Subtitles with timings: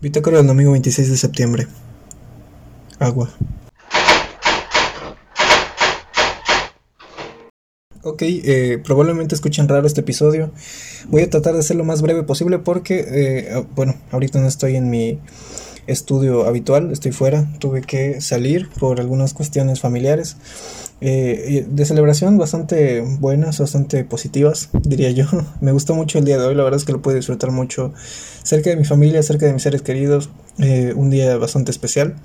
[0.00, 1.66] Bitácora del domingo 26 de septiembre.
[2.98, 3.30] Agua.
[8.02, 10.52] Ok, eh, probablemente escuchen raro este episodio.
[11.08, 14.76] Voy a tratar de ser lo más breve posible porque, eh, bueno, ahorita no estoy
[14.76, 15.18] en mi
[15.86, 20.36] estudio habitual, estoy fuera, tuve que salir por algunas cuestiones familiares.
[21.02, 25.26] Eh, de celebración bastante buenas, bastante positivas, diría yo.
[25.60, 27.92] Me gustó mucho el día de hoy, la verdad es que lo pude disfrutar mucho
[28.42, 32.16] cerca de mi familia, cerca de mis seres queridos, eh, un día bastante especial.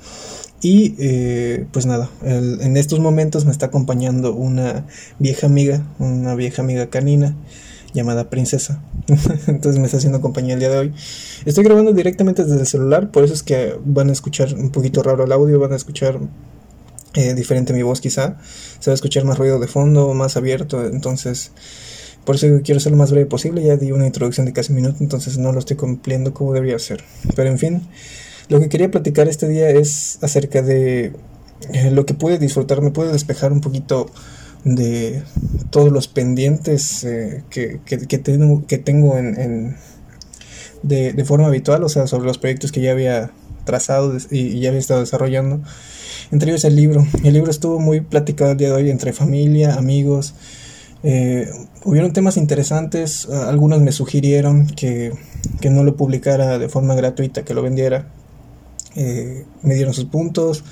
[0.63, 4.85] Y eh, pues nada, en estos momentos me está acompañando una
[5.17, 7.35] vieja amiga, una vieja amiga canina
[7.93, 8.81] llamada Princesa.
[9.47, 10.93] Entonces me está haciendo compañía el día de hoy.
[11.45, 15.03] Estoy grabando directamente desde el celular, por eso es que van a escuchar un poquito
[15.03, 16.19] raro el audio, van a escuchar
[17.13, 18.37] eh, diferente mi voz quizá,
[18.79, 21.51] se va a escuchar más ruido de fondo, más abierto, entonces
[22.23, 24.77] por eso quiero ser lo más breve posible, ya di una introducción de casi un
[24.77, 27.03] minuto, entonces no lo estoy cumpliendo como debería ser.
[27.35, 27.81] Pero en fin,
[28.47, 31.13] lo que quería platicar este día es acerca de
[31.73, 34.07] eh, lo que pude disfrutar, me pude despejar un poquito
[34.63, 35.23] de
[35.69, 39.77] todos los pendientes eh, que, que, tengo, que tengo en,
[40.83, 43.31] de, de, forma habitual, o sea, sobre los proyectos que ya había
[43.63, 45.61] trazado y, ya había estado desarrollando.
[46.31, 47.05] Entre ellos el libro.
[47.23, 50.33] El libro estuvo muy platicado el día de hoy entre familia, amigos.
[51.03, 51.49] Eh,
[51.83, 55.11] hubieron temas interesantes, algunos me sugirieron que,
[55.59, 58.07] que, no lo publicara de forma gratuita, que lo vendiera.
[58.95, 60.63] Eh, me dieron sus puntos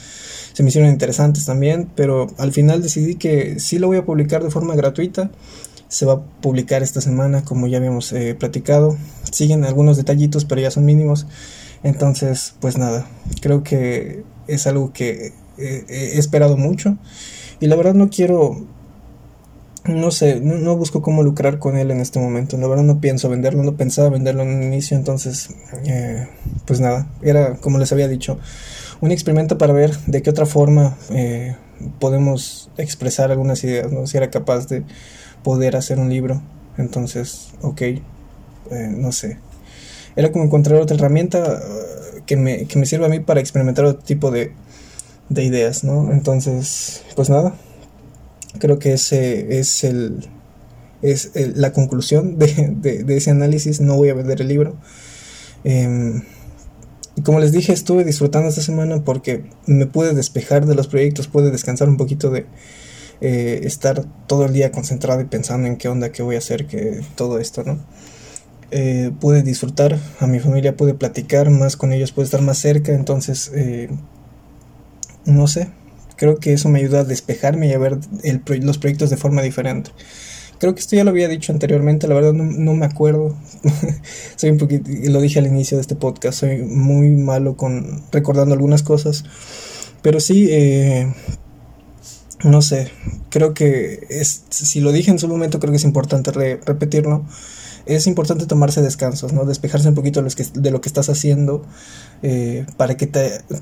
[0.59, 4.43] se me hicieron interesantes también, pero al final decidí que sí lo voy a publicar
[4.43, 5.31] de forma gratuita.
[5.87, 8.97] Se va a publicar esta semana, como ya habíamos eh, platicado.
[9.31, 11.27] Siguen algunos detallitos, pero ya son mínimos.
[11.81, 13.07] Entonces, pues nada,
[13.41, 16.97] creo que es algo que eh, he esperado mucho.
[17.61, 18.67] Y la verdad no quiero,
[19.85, 22.57] no sé, no, busco cómo lucrar con él en este momento.
[22.57, 24.97] La verdad no pienso venderlo, no pensaba venderlo en un inicio.
[24.97, 25.49] Entonces,
[25.85, 26.27] eh,
[26.65, 28.37] pues nada, era como les había dicho
[29.01, 31.55] un experimento para ver de qué otra forma eh,
[31.99, 34.05] podemos expresar algunas ideas, ¿no?
[34.07, 34.83] Si era capaz de
[35.43, 36.41] poder hacer un libro.
[36.77, 38.03] Entonces, ok, eh,
[38.71, 39.37] no sé.
[40.15, 43.85] Era como encontrar otra herramienta uh, que, me, que me sirva a mí para experimentar
[43.85, 44.51] otro tipo de,
[45.29, 46.11] de ideas, ¿no?
[46.11, 47.53] Entonces, pues nada.
[48.59, 50.27] Creo que ese es el
[51.01, 52.75] es la conclusión de,
[53.05, 53.79] de, ese análisis.
[53.79, 54.75] No voy a vender el libro.
[57.19, 61.27] Y como les dije, estuve disfrutando esta semana porque me pude despejar de los proyectos,
[61.27, 62.45] pude descansar un poquito de
[63.19, 66.65] eh, estar todo el día concentrado y pensando en qué onda, qué voy a hacer,
[66.65, 67.77] que todo esto, ¿no?
[68.71, 72.93] Eh, pude disfrutar a mi familia, pude platicar más con ellos, pude estar más cerca,
[72.93, 73.89] entonces, eh,
[75.25, 75.67] no sé,
[76.19, 77.97] creo que eso me ayuda a despejarme y a ver
[78.61, 79.91] los proyectos de forma diferente.
[80.59, 83.37] Creo que esto ya lo había dicho anteriormente, la verdad no, me acuerdo.
[84.35, 88.53] soy un poquito, lo dije al inicio de este podcast, soy muy malo con recordando
[88.53, 89.23] algunas cosas.
[90.01, 91.13] Pero sí, eh,
[92.43, 92.91] no sé,
[93.29, 97.25] creo que es, si lo dije en su momento, creo que es importante repetirlo
[97.85, 99.45] es importante tomarse descansos, ¿no?
[99.45, 101.63] Despejarse un poquito de lo que estás haciendo
[102.21, 103.07] eh, para que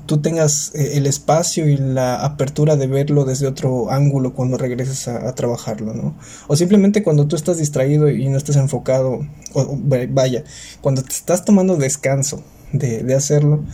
[0.06, 5.08] tú tengas eh, el espacio y la apertura de verlo desde otro ángulo cuando regreses
[5.08, 6.16] a, trabajarlo, ¿no?
[6.46, 9.20] O simplemente cuando tú estás distraído y no estás enfocado,
[9.54, 9.78] o,
[10.10, 10.44] vaya,
[10.80, 12.42] cuando te estás tomando descanso
[12.72, 13.64] de, de hacerlo,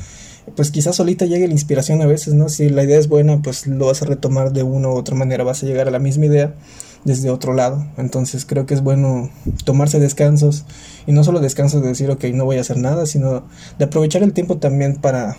[0.56, 2.49] pues quizás solita llegue la inspiración a veces, ¿no?
[2.49, 5.44] Si la idea es buena, pues lo vas a retomar de una u otra manera,
[5.44, 6.55] vas a llegar a la misma idea
[7.04, 7.87] desde otro lado.
[7.97, 9.31] Entonces creo que es bueno
[9.65, 10.65] tomarse descansos
[11.06, 13.44] y no solo descansos de decir, ok, no voy a hacer nada, sino
[13.78, 15.37] de aprovechar el tiempo también para,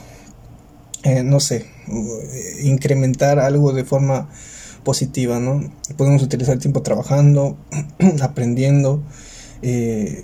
[1.03, 4.29] eh, no sé, eh, incrementar algo de forma
[4.83, 5.71] positiva, ¿no?
[5.97, 7.57] Podemos utilizar el tiempo trabajando,
[8.21, 9.01] aprendiendo,
[9.61, 10.23] eh,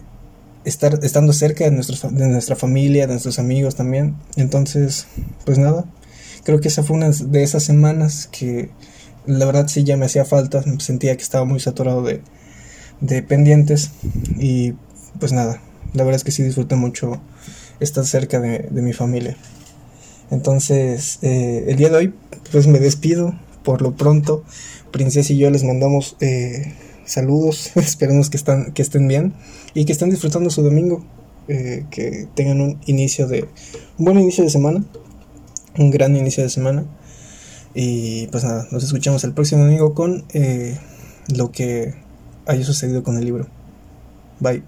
[0.64, 4.16] estar, estando cerca de, nuestros, de nuestra familia, de nuestros amigos también.
[4.36, 5.08] Entonces,
[5.46, 5.86] pues nada,
[6.44, 8.70] creo que esa fue una de esas semanas que
[9.26, 12.22] la verdad sí ya me hacía falta, sentía que estaba muy saturado de,
[13.02, 13.92] de pendientes
[14.38, 14.74] y
[15.20, 15.62] pues nada,
[15.94, 17.22] la verdad es que sí disfruté mucho
[17.80, 19.36] estar cerca de, mi familia.
[20.30, 22.14] Entonces, eh, el día de hoy
[22.52, 23.34] pues me despido
[23.64, 24.44] por lo pronto.
[24.92, 26.74] Princesa y yo les mandamos eh,
[27.06, 29.34] saludos, esperemos que, están, que estén bien
[29.74, 31.06] y que estén disfrutando su domingo,
[31.48, 33.48] eh, que tengan un inicio de,
[33.98, 34.84] un buen inicio de semana,
[35.78, 36.86] un gran inicio de semana.
[37.74, 40.78] Y pues nada, nos escuchamos el próximo domingo con eh,
[41.34, 41.96] lo que
[42.46, 43.48] haya sucedido con el libro.
[44.40, 44.64] Bye.